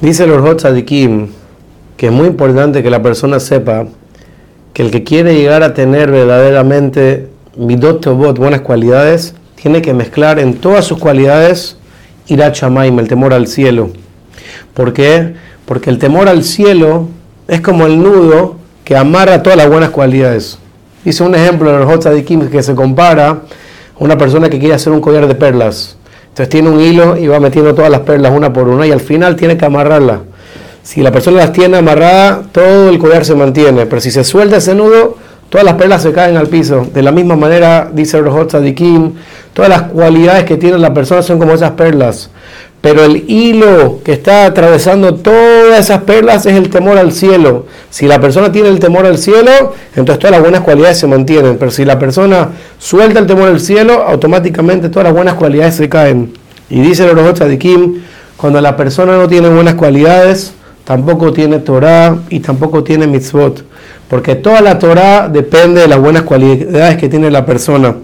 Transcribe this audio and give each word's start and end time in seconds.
Dice 0.00 0.24
el 0.24 0.32
Orhot 0.32 0.58
Tzadikim 0.58 1.28
que 1.96 2.06
es 2.06 2.12
muy 2.12 2.26
importante 2.26 2.82
que 2.82 2.90
la 2.90 3.02
persona 3.02 3.38
sepa 3.38 3.86
que 4.72 4.82
el 4.82 4.90
que 4.90 5.04
quiere 5.04 5.34
llegar 5.34 5.62
a 5.62 5.74
tener 5.74 6.10
verdaderamente 6.10 7.28
midot 7.56 8.00
tobot, 8.00 8.36
buenas 8.36 8.62
cualidades, 8.62 9.34
tiene 9.54 9.80
que 9.80 9.94
mezclar 9.94 10.40
en 10.40 10.54
todas 10.54 10.84
sus 10.84 10.98
cualidades 10.98 11.76
ira 12.26 12.50
chamaim, 12.50 12.98
el 12.98 13.06
temor 13.06 13.32
al 13.32 13.46
cielo. 13.46 13.90
¿Por 14.74 14.92
qué? 14.92 15.34
Porque 15.64 15.90
el 15.90 15.98
temor 15.98 16.28
al 16.28 16.42
cielo 16.42 17.08
es 17.46 17.60
como 17.60 17.86
el 17.86 18.02
nudo 18.02 18.56
que 18.84 18.96
amarra 18.96 19.42
todas 19.42 19.56
las 19.56 19.68
buenas 19.68 19.90
cualidades. 19.90 20.58
Hice 21.04 21.22
un 21.22 21.34
ejemplo 21.34 21.70
en 21.70 21.76
el 21.76 21.82
Orhot 21.82 22.00
Tzadikim 22.00 22.48
que 22.48 22.62
se 22.62 22.74
compara 22.74 23.28
a 23.28 23.38
una 23.98 24.18
persona 24.18 24.50
que 24.50 24.58
quiere 24.58 24.74
hacer 24.74 24.92
un 24.92 25.00
collar 25.00 25.28
de 25.28 25.34
perlas. 25.36 25.96
Entonces 26.34 26.48
tiene 26.48 26.68
un 26.68 26.80
hilo 26.80 27.16
y 27.16 27.28
va 27.28 27.38
metiendo 27.38 27.76
todas 27.76 27.92
las 27.92 28.00
perlas 28.00 28.32
una 28.34 28.52
por 28.52 28.66
una 28.66 28.84
y 28.84 28.90
al 28.90 28.98
final 28.98 29.36
tiene 29.36 29.56
que 29.56 29.66
amarrarla. 29.66 30.22
Si 30.82 31.00
la 31.00 31.12
persona 31.12 31.36
las 31.36 31.52
tiene 31.52 31.76
amarradas, 31.76 32.50
todo 32.50 32.88
el 32.88 32.98
collar 32.98 33.24
se 33.24 33.36
mantiene, 33.36 33.86
pero 33.86 34.00
si 34.00 34.10
se 34.10 34.24
suelta 34.24 34.56
ese 34.56 34.74
nudo, 34.74 35.16
todas 35.48 35.64
las 35.64 35.74
perlas 35.74 36.02
se 36.02 36.12
caen 36.12 36.36
al 36.36 36.48
piso. 36.48 36.88
De 36.92 37.02
la 37.02 37.12
misma 37.12 37.36
manera, 37.36 37.88
dice 37.92 38.20
Rohot 38.20 38.50
Sadikim, 38.50 39.12
todas 39.52 39.68
las 39.68 39.82
cualidades 39.82 40.42
que 40.42 40.56
tiene 40.56 40.76
la 40.76 40.92
persona 40.92 41.22
son 41.22 41.38
como 41.38 41.52
esas 41.52 41.70
perlas. 41.70 42.30
Pero 42.84 43.02
el 43.02 43.24
hilo 43.30 44.00
que 44.04 44.12
está 44.12 44.44
atravesando 44.44 45.14
todas 45.14 45.80
esas 45.80 46.02
perlas 46.02 46.44
es 46.44 46.52
el 46.52 46.68
temor 46.68 46.98
al 46.98 47.12
cielo. 47.12 47.64
Si 47.88 48.06
la 48.06 48.20
persona 48.20 48.52
tiene 48.52 48.68
el 48.68 48.78
temor 48.78 49.06
al 49.06 49.16
cielo, 49.16 49.72
entonces 49.96 50.18
todas 50.18 50.32
las 50.32 50.42
buenas 50.42 50.60
cualidades 50.60 50.98
se 50.98 51.06
mantienen. 51.06 51.56
Pero 51.56 51.70
si 51.70 51.86
la 51.86 51.98
persona 51.98 52.50
suelta 52.78 53.20
el 53.20 53.26
temor 53.26 53.48
al 53.48 53.60
cielo, 53.60 54.04
automáticamente 54.06 54.90
todas 54.90 55.04
las 55.04 55.14
buenas 55.14 55.32
cualidades 55.32 55.76
se 55.76 55.88
caen. 55.88 56.34
Y 56.68 56.82
dice 56.82 57.08
el 57.08 57.16
Rohot 57.16 57.38
Sadikim, 57.38 58.02
cuando 58.36 58.60
la 58.60 58.76
persona 58.76 59.16
no 59.16 59.28
tiene 59.28 59.48
buenas 59.48 59.76
cualidades, 59.76 60.52
tampoco 60.84 61.32
tiene 61.32 61.60
Torah 61.60 62.18
y 62.28 62.40
tampoco 62.40 62.84
tiene 62.84 63.06
mitzvot. 63.06 63.64
Porque 64.10 64.34
toda 64.34 64.60
la 64.60 64.78
Torah 64.78 65.30
depende 65.30 65.80
de 65.80 65.88
las 65.88 66.00
buenas 66.00 66.24
cualidades 66.24 66.98
que 66.98 67.08
tiene 67.08 67.30
la 67.30 67.46
persona. 67.46 67.94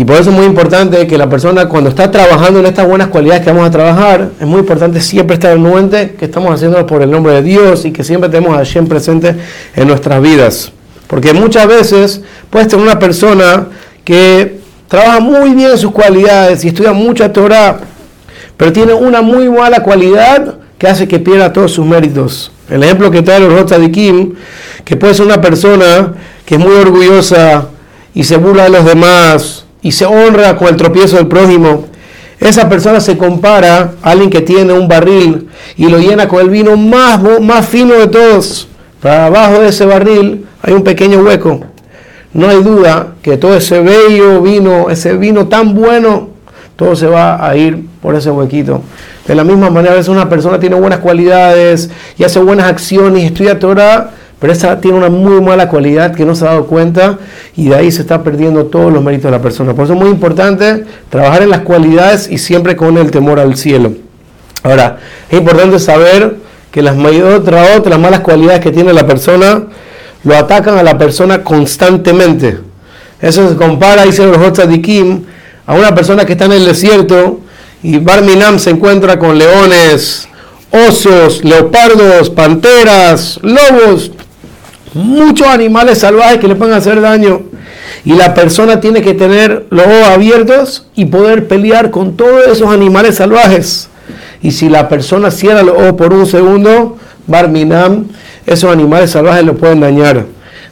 Y 0.00 0.04
por 0.06 0.16
eso 0.16 0.30
es 0.30 0.36
muy 0.36 0.46
importante 0.46 1.06
que 1.06 1.18
la 1.18 1.28
persona 1.28 1.68
cuando 1.68 1.90
está 1.90 2.10
trabajando 2.10 2.58
en 2.58 2.64
estas 2.64 2.88
buenas 2.88 3.08
cualidades 3.08 3.42
que 3.42 3.50
vamos 3.50 3.68
a 3.68 3.70
trabajar, 3.70 4.30
es 4.40 4.46
muy 4.46 4.60
importante 4.60 4.98
siempre 4.98 5.34
estar 5.34 5.54
en 5.54 5.62
mente 5.62 6.12
que 6.18 6.24
estamos 6.24 6.54
haciendo 6.54 6.86
por 6.86 7.02
el 7.02 7.10
nombre 7.10 7.34
de 7.34 7.42
Dios 7.42 7.84
y 7.84 7.92
que 7.92 8.02
siempre 8.02 8.30
tenemos 8.30 8.54
a 8.54 8.60
Hashem 8.60 8.86
presente 8.86 9.36
en 9.76 9.86
nuestras 9.86 10.22
vidas. 10.22 10.72
Porque 11.06 11.34
muchas 11.34 11.66
veces 11.66 12.22
puede 12.48 12.64
tener 12.64 12.82
una 12.82 12.98
persona 12.98 13.66
que 14.02 14.60
trabaja 14.88 15.20
muy 15.20 15.50
bien 15.50 15.72
en 15.72 15.76
sus 15.76 15.90
cualidades 15.92 16.64
y 16.64 16.68
estudia 16.68 16.94
mucha 16.94 17.30
Torah, 17.30 17.80
pero 18.56 18.72
tiene 18.72 18.94
una 18.94 19.20
muy 19.20 19.50
mala 19.50 19.82
cualidad 19.82 20.54
que 20.78 20.88
hace 20.88 21.06
que 21.06 21.18
pierda 21.18 21.52
todos 21.52 21.72
sus 21.72 21.84
méritos. 21.84 22.50
El 22.70 22.82
ejemplo 22.84 23.10
que 23.10 23.20
trae 23.20 23.36
el 23.36 23.92
Kim, 23.92 24.32
que 24.82 24.96
puede 24.96 25.12
ser 25.12 25.26
una 25.26 25.42
persona 25.42 26.14
que 26.46 26.54
es 26.54 26.60
muy 26.60 26.72
orgullosa 26.72 27.66
y 28.14 28.24
se 28.24 28.38
burla 28.38 28.64
de 28.64 28.70
los 28.70 28.86
demás 28.86 29.66
y 29.82 29.92
se 29.92 30.06
honra 30.06 30.56
con 30.56 30.68
el 30.68 30.76
tropiezo 30.76 31.16
del 31.16 31.26
prójimo. 31.26 31.86
Esa 32.38 32.68
persona 32.68 33.00
se 33.00 33.18
compara 33.18 33.92
a 34.02 34.10
alguien 34.10 34.30
que 34.30 34.40
tiene 34.40 34.72
un 34.72 34.88
barril 34.88 35.48
y 35.76 35.88
lo 35.88 35.98
llena 35.98 36.26
con 36.26 36.40
el 36.40 36.50
vino 36.50 36.76
más, 36.76 37.20
más 37.40 37.68
fino 37.68 37.94
de 37.94 38.06
todos. 38.06 38.68
Para 39.02 39.26
abajo 39.26 39.60
de 39.60 39.68
ese 39.68 39.84
barril 39.84 40.46
hay 40.62 40.72
un 40.72 40.82
pequeño 40.82 41.20
hueco. 41.20 41.60
No 42.32 42.48
hay 42.48 42.62
duda 42.62 43.14
que 43.22 43.36
todo 43.36 43.56
ese 43.56 43.80
bello 43.80 44.40
vino, 44.40 44.88
ese 44.88 45.16
vino 45.16 45.48
tan 45.48 45.74
bueno, 45.74 46.28
todo 46.76 46.94
se 46.96 47.06
va 47.06 47.46
a 47.46 47.56
ir 47.56 47.84
por 48.00 48.14
ese 48.14 48.30
huequito. 48.30 48.82
De 49.26 49.34
la 49.34 49.44
misma 49.44 49.68
manera, 49.68 49.92
a 49.92 49.96
veces 49.96 50.08
una 50.08 50.28
persona 50.28 50.58
tiene 50.58 50.76
buenas 50.76 51.00
cualidades 51.00 51.90
y 52.16 52.24
hace 52.24 52.38
buenas 52.40 52.66
acciones 52.66 53.22
y 53.22 53.26
estudia 53.26 53.58
Torah, 53.58 54.12
pero 54.40 54.52
esa 54.52 54.80
tiene 54.80 54.96
una 54.96 55.10
muy 55.10 55.40
mala 55.40 55.68
cualidad 55.68 56.14
que 56.14 56.24
no 56.24 56.34
se 56.34 56.46
ha 56.46 56.48
dado 56.48 56.66
cuenta 56.66 57.18
y 57.56 57.68
de 57.68 57.76
ahí 57.76 57.92
se 57.92 58.00
está 58.00 58.22
perdiendo 58.22 58.66
todos 58.66 58.92
los 58.92 59.02
méritos 59.02 59.24
de 59.24 59.32
la 59.32 59.42
persona. 59.42 59.74
Por 59.74 59.84
eso 59.84 59.92
es 59.92 60.00
muy 60.00 60.08
importante 60.08 60.84
trabajar 61.10 61.42
en 61.42 61.50
las 61.50 61.60
cualidades 61.60 62.28
y 62.30 62.38
siempre 62.38 62.74
con 62.74 62.96
el 62.96 63.10
temor 63.10 63.38
al 63.38 63.56
cielo. 63.56 63.92
Ahora, 64.62 64.98
es 65.30 65.38
importante 65.38 65.78
saber 65.78 66.36
que 66.70 66.82
las 66.82 66.96
las 66.96 67.98
malas 67.98 68.20
cualidades 68.20 68.60
que 68.60 68.70
tiene 68.70 68.92
la 68.92 69.06
persona, 69.06 69.64
lo 70.24 70.36
atacan 70.36 70.78
a 70.78 70.82
la 70.82 70.98
persona 70.98 71.42
constantemente. 71.42 72.58
Eso 73.20 73.48
se 73.48 73.56
compara, 73.56 74.04
dice 74.04 74.26
los 74.26 74.78
Kim, 74.82 75.24
a 75.66 75.74
una 75.74 75.94
persona 75.94 76.24
que 76.24 76.32
está 76.32 76.46
en 76.46 76.52
el 76.52 76.64
desierto 76.64 77.40
y 77.82 77.98
Barminam 77.98 78.58
se 78.58 78.70
encuentra 78.70 79.18
con 79.18 79.38
leones, 79.38 80.28
osos, 80.70 81.44
leopardos, 81.44 82.30
panteras, 82.30 83.38
lobos, 83.42 84.12
muchos 84.94 85.46
animales 85.46 85.98
salvajes 85.98 86.38
que 86.38 86.48
le 86.48 86.56
pueden 86.56 86.74
hacer 86.74 87.00
daño. 87.00 87.42
Y 88.04 88.14
la 88.14 88.34
persona 88.34 88.80
tiene 88.80 89.02
que 89.02 89.14
tener 89.14 89.66
los 89.70 89.86
ojos 89.86 90.08
abiertos 90.08 90.86
y 90.94 91.06
poder 91.06 91.48
pelear 91.48 91.90
con 91.90 92.16
todos 92.16 92.46
esos 92.46 92.68
animales 92.68 93.16
salvajes. 93.16 93.88
Y 94.42 94.52
si 94.52 94.68
la 94.68 94.88
persona 94.88 95.30
cierra 95.30 95.62
los 95.62 95.76
ojos 95.76 95.92
por 95.92 96.14
un 96.14 96.26
segundo, 96.26 96.96
Barminam, 97.26 98.06
esos 98.46 98.72
animales 98.72 99.10
salvajes 99.10 99.44
lo 99.44 99.56
pueden 99.56 99.80
dañar. 99.80 100.24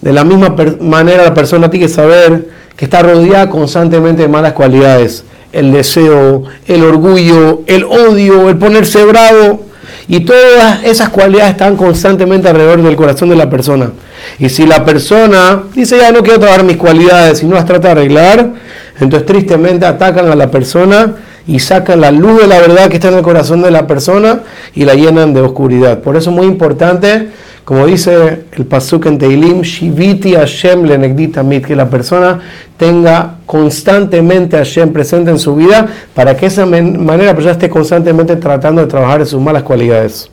De 0.00 0.12
la 0.12 0.22
misma 0.22 0.54
manera 0.80 1.24
la 1.24 1.34
persona 1.34 1.70
tiene 1.70 1.86
que 1.86 1.92
saber 1.92 2.48
que 2.76 2.84
está 2.84 3.02
rodeada 3.02 3.48
constantemente 3.48 4.22
de 4.22 4.28
malas 4.28 4.52
cualidades. 4.52 5.24
El 5.52 5.72
deseo, 5.72 6.44
el 6.66 6.84
orgullo, 6.84 7.62
el 7.66 7.84
odio, 7.84 8.50
el 8.50 8.56
ponerse 8.56 9.04
bravo. 9.04 9.64
Y 10.08 10.20
todas 10.20 10.84
esas 10.84 11.08
cualidades 11.08 11.52
están 11.52 11.76
constantemente 11.76 12.48
alrededor 12.48 12.82
del 12.82 12.96
corazón 12.96 13.30
de 13.30 13.36
la 13.36 13.48
persona. 13.48 13.90
Y 14.38 14.48
si 14.48 14.66
la 14.66 14.84
persona 14.84 15.64
dice, 15.74 15.98
ya 15.98 16.12
no 16.12 16.22
quiero 16.22 16.40
trabajar 16.40 16.64
mis 16.64 16.76
cualidades 16.76 17.42
y 17.42 17.46
no 17.46 17.54
las 17.54 17.64
trata 17.64 17.88
de 17.88 17.92
arreglar, 17.92 18.52
entonces 19.00 19.26
tristemente 19.26 19.86
atacan 19.86 20.30
a 20.30 20.34
la 20.34 20.50
persona 20.50 21.14
y 21.46 21.58
sacan 21.58 22.00
la 22.00 22.10
luz 22.10 22.40
de 22.40 22.46
la 22.46 22.58
verdad 22.58 22.88
que 22.88 22.96
está 22.96 23.08
en 23.08 23.14
el 23.14 23.22
corazón 23.22 23.62
de 23.62 23.70
la 23.70 23.86
persona 23.86 24.40
y 24.74 24.84
la 24.84 24.94
llenan 24.94 25.34
de 25.34 25.40
oscuridad. 25.40 26.00
Por 26.00 26.16
eso 26.16 26.30
es 26.30 26.36
muy 26.36 26.46
importante 26.46 27.28
como 27.64 27.86
dice 27.86 28.44
el 28.52 28.66
Pasuk 28.66 29.06
en 29.06 29.18
Teilim, 29.18 29.62
Shiviti 29.62 30.34
Hashem 30.34 30.82
mit, 30.82 31.64
que 31.64 31.74
la 31.74 31.88
persona 31.88 32.38
tenga 32.76 33.36
constantemente 33.46 34.56
a 34.56 34.58
Hashem 34.58 34.92
presente 34.92 35.30
en 35.30 35.38
su 35.38 35.56
vida 35.56 35.86
para 36.14 36.34
que 36.34 36.42
de 36.42 36.46
esa 36.48 36.66
manera 36.66 37.24
la 37.24 37.34
persona 37.34 37.52
esté 37.52 37.70
constantemente 37.70 38.36
tratando 38.36 38.82
de 38.82 38.86
trabajar 38.86 39.20
en 39.20 39.26
sus 39.26 39.40
malas 39.40 39.62
cualidades. 39.62 40.30